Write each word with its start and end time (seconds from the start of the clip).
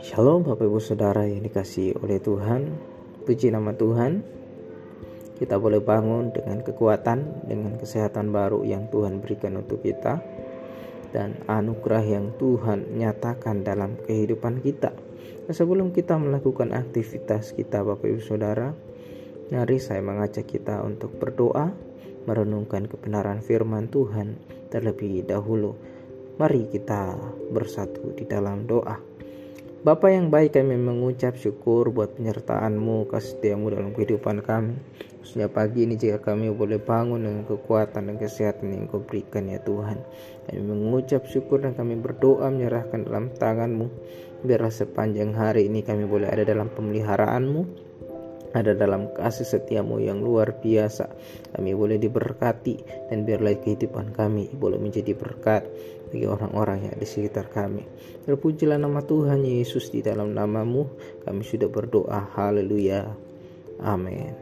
Shalom 0.00 0.48
Bapak 0.48 0.64
Ibu 0.64 0.80
Saudara 0.80 1.28
yang 1.28 1.44
dikasih 1.44 2.00
oleh 2.00 2.16
Tuhan. 2.16 2.72
Puji 3.28 3.52
nama 3.52 3.76
Tuhan. 3.76 4.24
Kita 5.36 5.60
boleh 5.60 5.84
bangun 5.84 6.32
dengan 6.32 6.64
kekuatan 6.64 7.44
Dengan 7.44 7.76
kesehatan 7.76 8.32
baru 8.32 8.64
yang 8.64 8.88
Tuhan 8.88 9.20
berikan 9.20 9.60
untuk 9.60 9.84
kita 9.84 10.24
Dan 11.12 11.36
anugerah 11.44 12.08
yang 12.08 12.32
Tuhan 12.40 12.96
nyatakan 12.96 13.68
dalam 13.68 14.00
kehidupan 14.08 14.64
kita. 14.64 14.96
Nah, 15.44 15.52
Sebelum 15.52 15.92
kita 15.92 16.16
melakukan 16.16 16.72
aktivitas 16.72 17.52
kita 17.52 17.84
Bapak 17.84 18.08
Ibu 18.08 18.24
Saudara 18.24 18.72
Mari 19.52 19.76
saya 19.84 20.00
mengajak 20.00 20.48
kita 20.48 20.80
untuk 20.80 21.12
berdoa 21.20 21.76
Merenungkan 22.24 22.88
kebenaran 22.88 23.44
firman 23.44 23.92
Tuhan 23.92 24.57
terlebih 24.68 25.24
dahulu 25.26 25.74
Mari 26.38 26.70
kita 26.70 27.18
bersatu 27.50 28.14
di 28.14 28.22
dalam 28.22 28.62
doa. 28.62 28.94
Bapa 29.82 30.06
yang 30.06 30.30
baik 30.30 30.54
kami 30.54 30.78
mengucap 30.78 31.34
syukur 31.34 31.90
buat 31.90 32.14
penyertaan-Mu, 32.14 33.10
kasih 33.10 33.34
setiamu 33.34 33.74
dalam 33.74 33.90
kehidupan 33.90 34.46
kami. 34.46 34.78
Khususnya 35.18 35.50
pagi 35.50 35.82
ini 35.82 35.98
jika 35.98 36.22
kami 36.22 36.54
boleh 36.54 36.78
bangun 36.78 37.26
dengan 37.26 37.42
kekuatan 37.42 38.06
dan 38.06 38.22
kesehatan 38.22 38.70
yang 38.70 38.86
Kau 38.86 39.02
berikan 39.02 39.50
ya 39.50 39.58
Tuhan. 39.66 39.98
Kami 40.46 40.62
mengucap 40.62 41.26
syukur 41.26 41.58
dan 41.58 41.74
kami 41.74 41.98
berdoa 41.98 42.46
menyerahkan 42.54 43.02
dalam 43.02 43.34
tangan-Mu. 43.34 43.90
Biarlah 44.46 44.70
sepanjang 44.70 45.34
hari 45.34 45.66
ini 45.66 45.82
kami 45.82 46.06
boleh 46.06 46.30
ada 46.30 46.46
dalam 46.46 46.70
pemeliharaan-Mu 46.70 47.87
ada 48.56 48.72
dalam 48.72 49.12
kasih 49.12 49.44
setiamu 49.44 50.00
yang 50.00 50.24
luar 50.24 50.56
biasa. 50.60 51.08
Kami 51.56 51.70
boleh 51.76 52.00
diberkati 52.00 53.08
dan 53.12 53.28
biarlah 53.28 53.58
kehidupan 53.60 54.16
kami 54.16 54.48
boleh 54.56 54.80
menjadi 54.80 55.12
berkat 55.12 55.68
bagi 56.08 56.24
orang-orang 56.24 56.88
yang 56.88 56.96
di 56.96 57.04
sekitar 57.04 57.52
kami. 57.52 57.84
Terpujilah 58.24 58.80
nama 58.80 59.04
Tuhan 59.04 59.44
Yesus 59.44 59.92
di 59.92 60.00
dalam 60.00 60.32
namamu. 60.32 60.88
Kami 61.24 61.42
sudah 61.44 61.68
berdoa. 61.68 62.32
Haleluya. 62.36 63.04
Amin. 63.84 64.32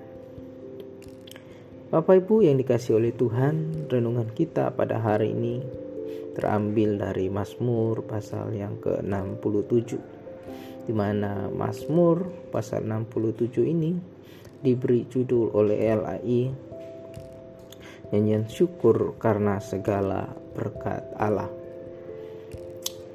Bapak 1.86 2.26
Ibu 2.26 2.42
yang 2.42 2.58
dikasih 2.58 2.98
oleh 2.98 3.14
Tuhan, 3.14 3.86
renungan 3.86 4.26
kita 4.34 4.74
pada 4.74 4.98
hari 4.98 5.30
ini 5.30 5.62
terambil 6.34 7.00
dari 7.00 7.32
Mazmur 7.32 8.04
pasal 8.04 8.52
yang 8.52 8.76
ke-67 8.82 10.15
di 10.86 10.94
mana 10.94 11.50
Mazmur 11.50 12.48
pasal 12.54 12.86
67 12.86 13.66
ini 13.66 13.92
diberi 14.62 15.04
judul 15.10 15.50
oleh 15.52 15.78
LAI 15.92 16.42
nyanyian 18.14 18.46
syukur 18.46 19.18
karena 19.18 19.58
segala 19.58 20.30
berkat 20.54 21.02
Allah. 21.18 21.50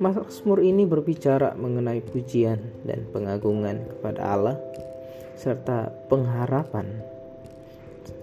Mazmur 0.01 0.59
ini 0.65 0.83
berbicara 0.83 1.53
mengenai 1.55 2.01
pujian 2.03 2.59
dan 2.83 3.05
pengagungan 3.13 3.85
kepada 3.87 4.21
Allah 4.33 4.57
serta 5.37 5.93
pengharapan 6.09 6.89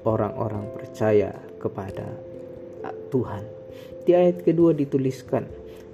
orang-orang 0.02 0.66
percaya 0.74 1.32
kepada 1.62 2.06
Tuhan. 3.14 3.46
Di 4.02 4.12
ayat 4.12 4.42
kedua 4.42 4.74
dituliskan, 4.74 5.46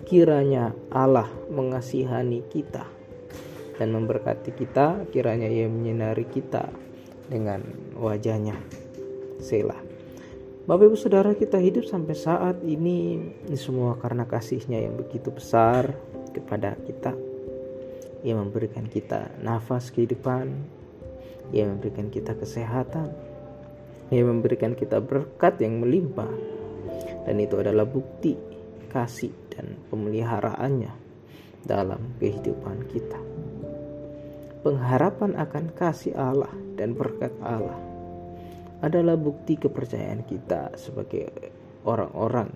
kiranya 0.09 0.73
Allah 0.89 1.29
mengasihani 1.53 2.49
kita 2.49 2.94
dan 3.79 3.91
memberkati 3.91 4.55
kita 4.55 5.09
kiranya 5.11 5.51
ia 5.51 5.67
menyinari 5.67 6.27
kita 6.31 6.71
dengan 7.27 7.65
wajahnya. 7.99 8.55
Selah 9.43 9.95
Bapak 10.65 10.89
ibu 10.89 10.97
saudara 10.97 11.37
kita 11.37 11.61
hidup 11.61 11.85
sampai 11.85 12.17
saat 12.17 12.65
ini. 12.65 13.21
Ini 13.45 13.59
semua 13.61 14.01
karena 14.01 14.25
kasihnya 14.25 14.81
yang 14.81 14.97
begitu 14.97 15.29
besar 15.29 15.93
kepada 16.33 16.73
kita. 16.89 17.13
Ia 18.25 18.33
memberikan 18.33 18.89
kita 18.89 19.29
nafas 19.45 19.93
kehidupan. 19.93 20.49
Ia 21.53 21.69
memberikan 21.69 22.09
kita 22.09 22.33
kesehatan. 22.33 23.13
Ia 24.09 24.25
memberikan 24.25 24.73
kita 24.73 25.05
berkat 25.05 25.61
yang 25.61 25.85
melimpah. 25.85 26.33
Dan 27.29 27.45
itu 27.45 27.61
adalah 27.61 27.85
bukti 27.85 28.33
kasih 28.89 29.37
dan 29.53 29.77
pemeliharaannya 29.93 30.97
dalam 31.69 32.17
kehidupan 32.17 32.89
kita 32.89 33.34
pengharapan 34.65 35.37
akan 35.37 35.77
kasih 35.77 36.17
Allah 36.17 36.49
dan 36.81 36.97
berkat 36.97 37.37
Allah 37.45 37.77
adalah 38.81 39.13
bukti 39.13 39.61
kepercayaan 39.61 40.25
kita 40.25 40.73
sebagai 40.81 41.29
orang-orang 41.85 42.49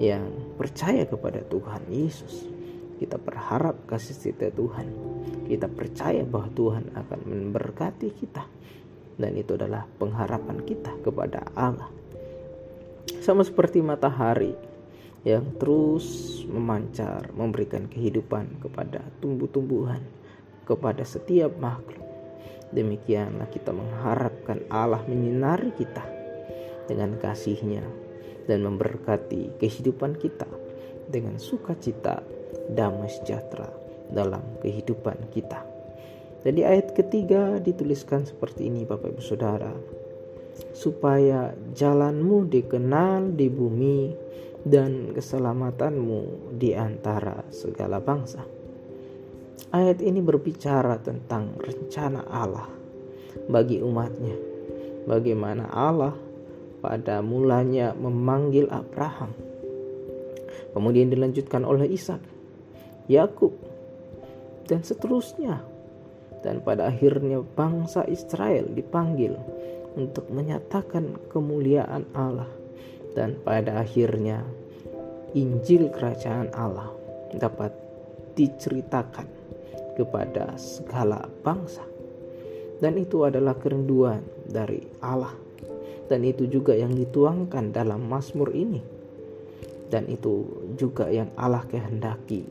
yang 0.00 0.24
percaya 0.56 1.04
kepada 1.04 1.44
Tuhan 1.44 1.84
Yesus. 1.92 2.48
Kita 2.96 3.20
berharap 3.20 3.84
kasih 3.84 4.16
setia 4.16 4.48
Tuhan. 4.50 4.88
Kita 5.46 5.68
percaya 5.68 6.24
bahwa 6.24 6.48
Tuhan 6.56 6.96
akan 6.96 7.20
memberkati 7.28 8.08
kita. 8.16 8.48
Dan 9.18 9.36
itu 9.36 9.54
adalah 9.54 9.84
pengharapan 10.00 10.64
kita 10.64 10.96
kepada 11.04 11.44
Allah. 11.54 11.90
Sama 13.20 13.44
seperti 13.44 13.84
matahari 13.84 14.56
yang 15.28 15.44
terus 15.60 16.40
memancar, 16.48 17.30
memberikan 17.34 17.86
kehidupan 17.90 18.62
kepada 18.62 19.02
tumbuh-tumbuhan 19.20 20.17
kepada 20.68 21.00
setiap 21.08 21.56
makhluk. 21.56 22.04
Demikianlah 22.68 23.48
kita 23.48 23.72
mengharapkan 23.72 24.60
Allah 24.68 25.00
menyinari 25.08 25.72
kita 25.72 26.04
dengan 26.84 27.16
kasihnya 27.16 27.80
dan 28.44 28.60
memberkati 28.68 29.56
kehidupan 29.56 30.20
kita 30.20 30.44
dengan 31.08 31.40
sukacita, 31.40 32.20
damai 32.68 33.08
sejahtera 33.08 33.72
dalam 34.12 34.44
kehidupan 34.60 35.32
kita. 35.32 35.64
Jadi 36.44 36.60
ayat 36.64 36.92
ketiga 36.92 37.56
dituliskan 37.56 38.28
seperti 38.28 38.68
ini 38.68 38.84
Bapak 38.84 39.16
Ibu 39.16 39.22
Saudara. 39.24 39.72
Supaya 40.76 41.54
jalanmu 41.72 42.50
dikenal 42.50 43.32
di 43.32 43.48
bumi 43.48 44.12
dan 44.62 45.16
keselamatanmu 45.16 46.52
di 46.60 46.76
antara 46.76 47.46
segala 47.48 47.98
bangsa. 48.02 48.57
Ayat 49.68 49.98
ini 50.00 50.22
berbicara 50.22 50.96
tentang 51.02 51.58
rencana 51.58 52.24
Allah 52.30 52.70
bagi 53.50 53.82
umatnya. 53.82 54.36
Bagaimana 55.04 55.66
Allah 55.68 56.14
pada 56.78 57.18
mulanya 57.20 57.92
memanggil 57.96 58.70
Abraham. 58.70 59.34
Kemudian 60.72 61.10
dilanjutkan 61.10 61.66
oleh 61.66 61.90
Ishak, 61.90 62.22
Yakub, 63.10 63.50
dan 64.70 64.86
seterusnya. 64.86 65.64
Dan 66.38 66.62
pada 66.62 66.86
akhirnya 66.86 67.42
bangsa 67.42 68.06
Israel 68.06 68.70
dipanggil 68.70 69.34
untuk 69.98 70.30
menyatakan 70.30 71.18
kemuliaan 71.34 72.06
Allah. 72.14 72.46
Dan 73.18 73.42
pada 73.42 73.82
akhirnya 73.82 74.46
Injil 75.34 75.90
kerajaan 75.90 76.54
Allah 76.54 76.94
dapat 77.34 77.74
diceritakan 78.38 79.37
kepada 79.98 80.54
segala 80.54 81.26
bangsa. 81.42 81.82
Dan 82.78 82.94
itu 82.94 83.26
adalah 83.26 83.58
kerinduan 83.58 84.22
dari 84.46 84.78
Allah. 85.02 85.34
Dan 86.06 86.22
itu 86.22 86.46
juga 86.46 86.72
yang 86.78 86.94
dituangkan 86.94 87.74
dalam 87.74 88.06
Mazmur 88.06 88.54
ini. 88.54 88.80
Dan 89.90 90.06
itu 90.06 90.46
juga 90.78 91.10
yang 91.10 91.34
Allah 91.34 91.66
kehendaki 91.66 92.46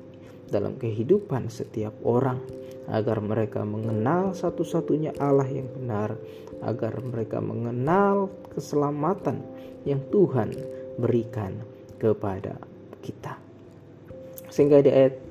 dalam 0.52 0.75
kehidupan 0.75 1.47
setiap 1.47 1.96
orang 2.03 2.44
agar 2.88 3.19
mereka 3.19 3.68
mengenal 3.68 4.31
satu-satunya 4.31 5.16
Allah 5.19 5.47
yang 5.47 5.68
benar, 5.72 6.16
agar 6.64 7.00
mereka 7.03 7.44
mengenal 7.44 8.31
keselamatan 8.56 9.44
yang 9.84 10.00
Tuhan 10.12 10.56
berikan 10.97 11.56
kepada 12.00 12.58
kita. 13.03 13.38
Sehingga 14.47 14.82
di 14.82 14.90
ayat 14.90 15.27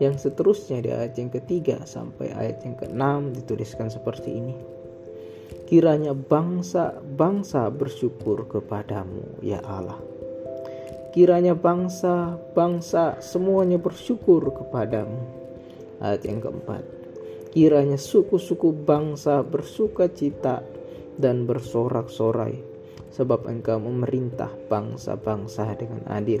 yang 0.00 0.16
seterusnya 0.16 0.80
di 0.80 0.90
ayat 0.90 1.12
yang 1.20 1.28
ketiga 1.28 1.84
sampai 1.84 2.32
ayat 2.32 2.64
yang 2.64 2.74
keenam 2.80 3.36
dituliskan 3.36 3.92
seperti 3.92 4.40
ini. 4.40 4.56
Kiranya 5.68 6.16
bangsa-bangsa 6.16 7.70
bersyukur 7.70 8.48
kepadamu 8.48 9.38
ya 9.44 9.62
Allah. 9.62 10.00
Kiranya 11.14 11.54
bangsa-bangsa 11.54 13.20
semuanya 13.22 13.78
bersyukur 13.78 14.50
kepadamu. 14.50 15.20
Ayat 16.00 16.26
yang 16.26 16.42
keempat. 16.42 16.82
Kiranya 17.52 18.00
suku-suku 18.00 18.72
bangsa 18.72 19.44
bersuka 19.44 20.08
cita 20.08 20.64
dan 21.20 21.44
bersorak-sorai 21.44 22.56
sebab 23.10 23.44
engkau 23.50 23.76
memerintah 23.82 24.48
bangsa-bangsa 24.70 25.76
dengan 25.76 26.06
adil 26.08 26.40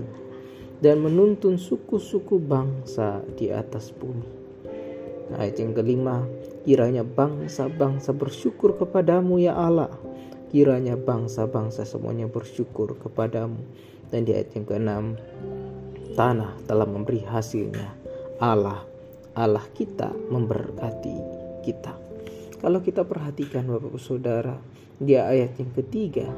dan 0.80 1.04
menuntun 1.04 1.60
suku-suku 1.60 2.40
bangsa 2.40 3.20
di 3.36 3.52
atas 3.52 3.92
bumi. 3.92 4.40
Ayat 5.36 5.62
yang 5.62 5.72
kelima, 5.76 6.26
kiranya 6.66 7.06
bangsa-bangsa 7.06 8.10
bersyukur 8.10 8.74
kepadamu 8.74 9.38
ya 9.38 9.54
Allah. 9.54 9.92
Kiranya 10.50 10.98
bangsa-bangsa 10.98 11.86
semuanya 11.86 12.26
bersyukur 12.26 12.98
kepadamu. 12.98 13.62
Dan 14.10 14.26
di 14.26 14.34
ayat 14.34 14.50
yang 14.58 14.66
ke-6 14.66 14.90
tanah 16.18 16.58
telah 16.66 16.88
memberi 16.90 17.22
hasilnya. 17.22 17.94
Allah 18.42 18.82
Allah 19.38 19.62
kita 19.70 20.10
memberkati 20.10 21.16
kita. 21.62 21.94
Kalau 22.58 22.82
kita 22.82 23.06
perhatikan 23.06 23.70
Bapak 23.70 23.96
Saudara, 24.02 24.58
di 25.00 25.14
ayat 25.16 25.56
yang 25.56 25.70
ketiga 25.72 26.28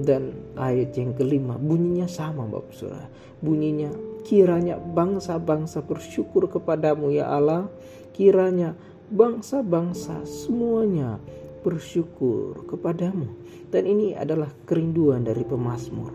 dan 0.00 0.34
ayat 0.58 0.94
yang 0.98 1.14
kelima 1.14 1.54
bunyinya 1.54 2.10
sama 2.10 2.46
Bapak 2.50 2.74
Saudara. 2.74 3.08
Bunyinya 3.38 3.92
kiranya 4.26 4.80
bangsa-bangsa 4.80 5.84
bersyukur 5.84 6.50
kepadamu 6.50 7.14
ya 7.14 7.30
Allah, 7.30 7.70
kiranya 8.16 8.74
bangsa-bangsa 9.12 10.26
semuanya 10.26 11.22
bersyukur 11.62 12.66
kepadamu. 12.66 13.30
Dan 13.70 13.90
ini 13.90 14.14
adalah 14.14 14.50
kerinduan 14.66 15.26
dari 15.26 15.42
pemazmur 15.42 16.14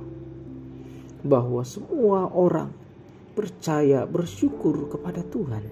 bahwa 1.19 1.67
semua 1.67 2.31
orang 2.31 2.71
percaya 3.35 4.07
bersyukur 4.07 4.87
kepada 4.87 5.23
Tuhan. 5.27 5.63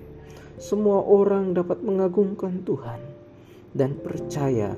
Semua 0.58 1.06
orang 1.06 1.54
dapat 1.54 1.86
mengagungkan 1.86 2.66
Tuhan 2.66 3.00
dan 3.78 3.94
percaya 4.02 4.74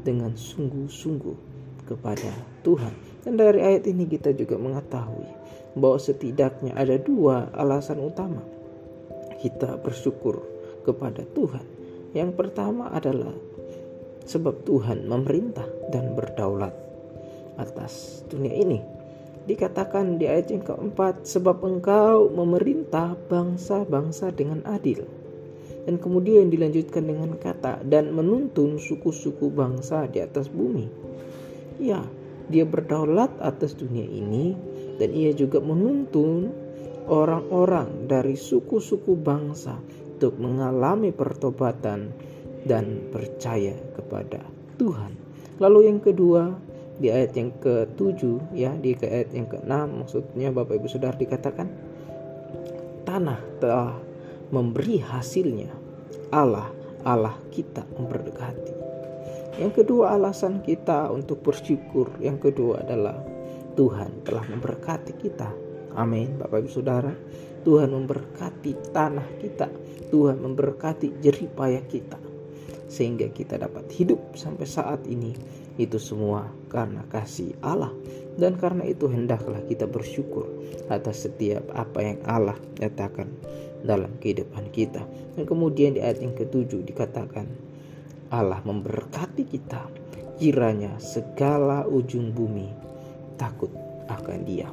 dengan 0.00 0.32
sungguh-sungguh 0.32 1.49
kepada 1.90 2.30
Tuhan. 2.62 2.94
Dan 3.26 3.34
dari 3.34 3.58
ayat 3.58 3.90
ini 3.90 4.06
kita 4.06 4.30
juga 4.32 4.54
mengetahui 4.54 5.26
bahwa 5.74 5.98
setidaknya 5.98 6.78
ada 6.78 6.94
dua 6.96 7.50
alasan 7.58 7.98
utama 7.98 8.40
kita 9.40 9.80
bersyukur 9.80 10.44
kepada 10.84 11.24
Tuhan. 11.32 11.64
Yang 12.12 12.30
pertama 12.36 12.92
adalah 12.92 13.32
sebab 14.28 14.62
Tuhan 14.68 15.08
memerintah 15.08 15.64
dan 15.88 16.12
berdaulat 16.12 16.76
atas 17.56 18.22
dunia 18.28 18.52
ini. 18.52 18.78
Dikatakan 19.48 20.20
di 20.20 20.28
ayat 20.28 20.52
yang 20.52 20.62
keempat, 20.62 21.24
sebab 21.24 21.64
engkau 21.64 22.28
memerintah 22.28 23.16
bangsa-bangsa 23.26 24.30
dengan 24.36 24.60
adil. 24.68 25.02
Dan 25.88 25.96
kemudian 25.96 26.52
dilanjutkan 26.52 27.08
dengan 27.08 27.34
kata, 27.40 27.80
dan 27.88 28.12
menuntun 28.12 28.76
suku-suku 28.76 29.48
bangsa 29.48 30.04
di 30.06 30.20
atas 30.20 30.52
bumi. 30.52 30.86
Ya, 31.80 32.04
dia 32.52 32.68
berdaulat 32.68 33.32
atas 33.40 33.72
dunia 33.72 34.04
ini, 34.04 34.52
dan 35.00 35.16
ia 35.16 35.32
juga 35.32 35.64
menuntun 35.64 36.52
orang-orang 37.08 38.04
dari 38.04 38.36
suku-suku 38.36 39.16
bangsa 39.16 39.80
untuk 40.20 40.36
mengalami 40.36 41.10
pertobatan 41.16 42.12
dan 42.68 43.08
percaya 43.08 43.72
kepada 43.96 44.44
Tuhan. 44.76 45.16
Lalu 45.56 45.88
yang 45.88 46.00
kedua, 46.04 46.52
di 47.00 47.08
ayat 47.08 47.32
yang 47.32 47.56
ke-7 47.64 48.52
ya, 48.52 48.76
di 48.76 48.92
ayat 49.00 49.32
yang 49.32 49.48
ke-6 49.48 49.72
maksudnya 49.72 50.52
Bapak 50.52 50.76
Ibu 50.76 50.88
Saudara 50.92 51.16
dikatakan 51.16 51.68
tanah 53.08 53.40
telah 53.56 53.96
memberi 54.52 55.00
hasilnya. 55.00 55.72
Allah 56.28 56.68
Allah 57.00 57.40
kita 57.48 57.88
memberkati. 57.96 58.89
Yang 59.60 59.84
kedua 59.84 60.16
alasan 60.16 60.64
kita 60.64 61.12
untuk 61.12 61.44
bersyukur, 61.44 62.08
yang 62.16 62.40
kedua 62.40 62.80
adalah 62.80 63.20
Tuhan 63.76 64.24
telah 64.24 64.48
memberkati 64.48 65.20
kita. 65.20 65.52
Amin, 66.00 66.40
Bapak 66.40 66.64
Ibu 66.64 66.70
Saudara. 66.72 67.12
Tuhan 67.60 67.92
memberkati 67.92 68.96
tanah 68.96 69.28
kita, 69.36 69.68
Tuhan 70.08 70.40
memberkati 70.40 71.20
jeripaya 71.20 71.84
kita. 71.84 72.16
Sehingga 72.88 73.28
kita 73.28 73.60
dapat 73.60 73.84
hidup 73.92 74.32
sampai 74.32 74.64
saat 74.64 75.04
ini. 75.04 75.36
Itu 75.76 76.00
semua 76.00 76.48
karena 76.72 77.04
kasih 77.12 77.52
Allah. 77.60 77.92
Dan 78.40 78.56
karena 78.56 78.88
itu 78.88 79.12
hendaklah 79.12 79.60
kita 79.68 79.84
bersyukur 79.84 80.48
atas 80.88 81.28
setiap 81.28 81.68
apa 81.76 82.00
yang 82.00 82.18
Allah 82.24 82.56
nyatakan 82.80 83.28
dalam 83.84 84.16
kehidupan 84.24 84.72
kita. 84.72 85.04
Dan 85.36 85.44
kemudian 85.44 85.96
di 85.96 86.00
ayat 86.00 86.24
yang 86.24 86.32
ketujuh 86.32 86.80
dikatakan 86.80 87.69
Allah 88.30 88.62
memberkati 88.62 89.44
kita 89.44 89.86
kiranya 90.38 90.96
segala 91.02 91.84
ujung 91.84 92.32
bumi 92.32 92.70
takut 93.36 93.70
akan 94.08 94.40
dia 94.46 94.70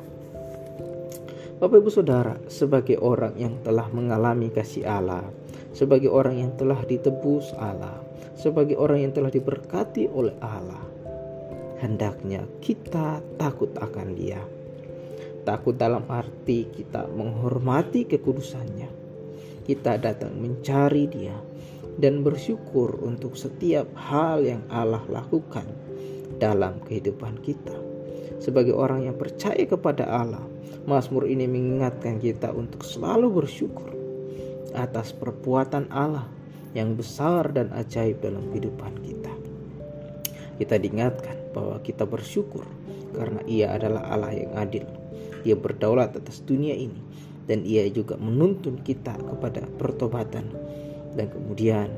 Bapak 1.58 1.82
Ibu 1.82 1.90
Saudara, 1.90 2.38
sebagai 2.54 3.02
orang 3.02 3.34
yang 3.34 3.58
telah 3.66 3.90
mengalami 3.90 4.54
kasih 4.54 4.86
Allah, 4.86 5.26
sebagai 5.74 6.06
orang 6.06 6.38
yang 6.38 6.54
telah 6.54 6.78
ditebus 6.86 7.50
Allah, 7.58 7.98
sebagai 8.38 8.78
orang 8.78 9.10
yang 9.10 9.14
telah 9.18 9.34
diberkati 9.34 10.06
oleh 10.06 10.38
Allah, 10.38 10.86
hendaknya 11.82 12.46
kita 12.62 13.26
takut 13.42 13.74
akan 13.74 14.14
Dia. 14.14 14.38
Takut 15.42 15.74
dalam 15.74 16.06
arti 16.06 16.70
kita 16.70 17.10
menghormati 17.10 18.06
kekudusannya. 18.06 18.90
Kita 19.66 19.98
datang 19.98 20.38
mencari 20.38 21.10
Dia 21.10 21.38
dan 21.98 22.22
bersyukur 22.22 22.94
untuk 23.02 23.34
setiap 23.34 23.90
hal 23.98 24.46
yang 24.46 24.62
Allah 24.70 25.02
lakukan 25.10 25.66
dalam 26.38 26.78
kehidupan 26.86 27.42
kita. 27.42 27.74
Sebagai 28.38 28.78
orang 28.78 29.10
yang 29.10 29.18
percaya 29.18 29.66
kepada 29.66 30.06
Allah, 30.06 30.46
Mazmur 30.86 31.26
ini 31.26 31.50
mengingatkan 31.50 32.22
kita 32.22 32.54
untuk 32.54 32.86
selalu 32.86 33.44
bersyukur 33.44 33.92
atas 34.78 35.10
perbuatan 35.12 35.90
Allah 35.90 36.30
yang 36.78 36.94
besar 36.94 37.50
dan 37.50 37.74
ajaib 37.74 38.22
dalam 38.22 38.46
kehidupan 38.54 38.94
kita. 39.02 39.34
Kita 40.62 40.78
diingatkan 40.78 41.54
bahwa 41.54 41.82
kita 41.82 42.06
bersyukur 42.06 42.66
karena 43.18 43.42
Ia 43.50 43.74
adalah 43.78 44.06
Allah 44.14 44.34
yang 44.38 44.54
adil. 44.54 44.86
Dia 45.42 45.58
berdaulat 45.58 46.14
atas 46.14 46.46
dunia 46.46 46.78
ini 46.78 47.02
dan 47.50 47.66
Ia 47.66 47.90
juga 47.90 48.18
menuntun 48.22 48.82
kita 48.86 49.18
kepada 49.18 49.66
pertobatan. 49.82 50.46
Dan 51.18 51.34
kemudian 51.34 51.90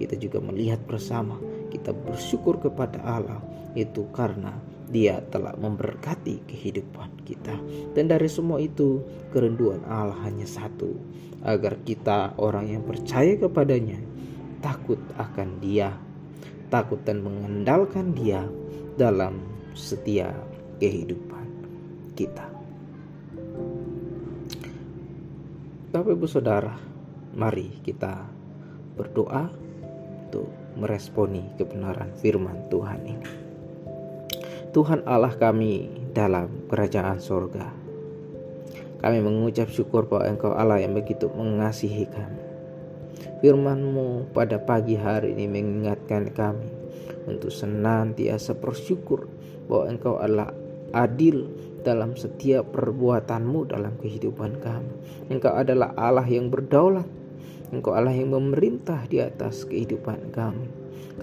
kita 0.00 0.16
juga 0.16 0.40
melihat 0.40 0.80
bersama 0.88 1.36
kita 1.68 1.92
bersyukur 1.92 2.56
kepada 2.56 2.98
Allah 3.04 3.44
itu 3.76 4.08
karena 4.16 4.56
dia 4.92 5.24
telah 5.32 5.56
memberkati 5.56 6.44
kehidupan 6.44 7.24
kita. 7.24 7.56
Dan 7.96 8.12
dari 8.12 8.28
semua 8.28 8.60
itu, 8.60 9.00
kerinduan 9.32 9.80
Allah 9.88 10.16
hanya 10.28 10.44
satu, 10.44 10.92
agar 11.44 11.80
kita 11.80 12.36
orang 12.36 12.76
yang 12.76 12.84
percaya 12.84 13.40
kepadanya 13.40 13.96
takut 14.60 15.00
akan 15.16 15.58
Dia, 15.64 15.96
takut 16.68 17.00
dan 17.08 17.24
mengandalkan 17.24 18.12
Dia 18.12 18.44
dalam 19.00 19.40
setiap 19.72 20.36
kehidupan 20.76 21.48
kita. 22.12 22.46
Bapak 25.92 26.12
Ibu 26.12 26.28
Saudara, 26.28 26.76
mari 27.32 27.80
kita 27.80 28.41
berdoa 28.94 29.48
untuk 30.28 30.48
meresponi 30.78 31.52
kebenaran 31.60 32.12
firman 32.18 32.68
Tuhan 32.72 33.00
ini. 33.04 33.28
Tuhan 34.72 35.04
Allah 35.04 35.36
kami 35.36 35.88
dalam 36.16 36.68
kerajaan 36.68 37.20
sorga. 37.20 37.68
Kami 39.02 39.18
mengucap 39.18 39.68
syukur 39.68 40.06
bahwa 40.06 40.30
Engkau 40.30 40.52
Allah 40.54 40.78
yang 40.78 40.94
begitu 40.94 41.26
mengasihi 41.26 42.06
kami 42.06 42.52
Firman-Mu 43.42 44.30
pada 44.30 44.62
pagi 44.62 44.94
hari 44.94 45.34
ini 45.34 45.50
mengingatkan 45.50 46.30
kami 46.30 46.70
untuk 47.26 47.50
senantiasa 47.50 48.54
bersyukur 48.54 49.26
bahwa 49.66 49.90
Engkau 49.90 50.14
adalah 50.22 50.54
adil 50.94 51.50
dalam 51.82 52.14
setiap 52.14 52.70
perbuatanmu 52.70 53.66
dalam 53.66 53.98
kehidupan 53.98 54.62
kami. 54.62 54.94
Engkau 55.26 55.58
adalah 55.58 55.90
Allah 55.98 56.22
yang 56.30 56.54
berdaulat. 56.54 57.02
Engkau 57.72 57.96
Allah 57.96 58.12
yang 58.12 58.36
memerintah 58.36 59.08
di 59.08 59.24
atas 59.24 59.64
kehidupan 59.64 60.28
kami. 60.28 60.68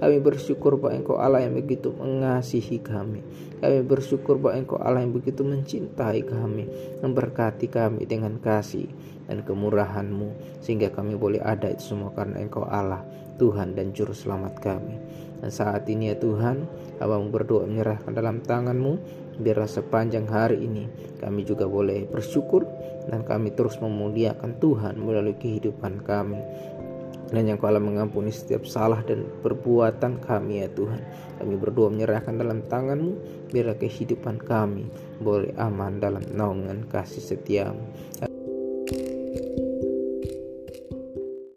Kami 0.01 0.17
bersyukur 0.17 0.81
bahwa 0.81 0.97
Engkau 0.97 1.17
Allah 1.21 1.45
yang 1.45 1.53
begitu 1.53 1.93
mengasihi 1.93 2.81
kami. 2.81 3.21
Kami 3.61 3.85
bersyukur 3.85 4.41
bahwa 4.41 4.57
Engkau 4.57 4.77
Allah 4.81 5.05
yang 5.05 5.13
begitu 5.13 5.45
mencintai 5.45 6.25
kami, 6.25 6.65
memberkati 7.05 7.69
kami 7.69 8.09
dengan 8.09 8.41
kasih 8.41 8.89
dan 9.29 9.45
kemurahan-Mu 9.45 10.61
sehingga 10.65 10.89
kami 10.89 11.13
boleh 11.13 11.37
ada 11.37 11.69
itu 11.69 11.93
semua 11.93 12.09
karena 12.17 12.41
Engkau 12.41 12.65
Allah, 12.65 13.05
Tuhan 13.37 13.77
dan 13.77 13.93
juru 13.93 14.17
selamat 14.17 14.57
kami. 14.57 14.97
Dan 15.45 15.53
saat 15.53 15.85
ini 15.85 16.09
ya 16.09 16.17
Tuhan, 16.17 16.65
Abang 16.97 17.29
berdoa 17.29 17.69
menyerahkan 17.69 18.11
dalam 18.11 18.41
tangan-Mu, 18.41 18.93
biarlah 19.39 19.69
sepanjang 19.69 20.27
hari 20.27 20.65
ini 20.65 20.89
kami 21.19 21.47
juga 21.47 21.63
boleh 21.67 22.07
bersyukur 22.07 22.67
dan 23.09 23.25
kami 23.25 23.51
terus 23.51 23.81
memuliakan 23.81 24.61
Tuhan 24.61 25.01
melalui 25.01 25.35
kehidupan 25.35 26.05
kami 26.05 26.39
dan 27.29 27.45
yang 27.45 27.61
kau 27.61 27.69
mengampuni 27.69 28.33
setiap 28.33 28.65
salah 28.65 29.05
dan 29.05 29.29
perbuatan 29.45 30.17
kami 30.21 30.65
ya 30.65 30.67
Tuhan. 30.73 31.01
Kami 31.37 31.53
berdoa 31.61 31.93
menyerahkan 31.93 32.35
dalam 32.35 32.65
tanganmu, 32.65 33.13
biarlah 33.53 33.77
kehidupan 33.77 34.41
kami 34.41 34.89
boleh 35.21 35.53
aman 35.61 36.01
dalam 36.01 36.25
naungan 36.33 36.89
kasih 36.89 37.21
setiamu. 37.21 37.85